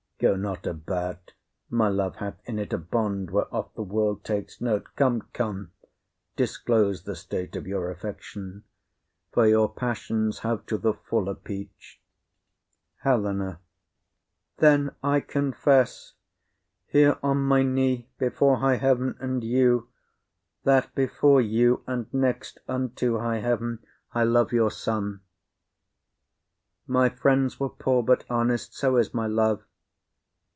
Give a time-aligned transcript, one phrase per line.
[0.23, 1.33] Go not about;
[1.71, 4.85] my love hath in't a bond Whereof the world takes note.
[4.95, 5.71] Come, come,
[6.35, 8.63] disclose The state of your affection,
[9.31, 11.97] for your passions Have to the full appeach'd.
[12.97, 13.61] HELENA.
[14.57, 16.13] Then I confess,
[16.85, 19.89] Here on my knee, before high heaven and you,
[20.65, 23.79] That before you, and next unto high heaven,
[24.13, 25.21] I love your son.
[26.85, 29.63] My friends were poor, but honest; so's my love.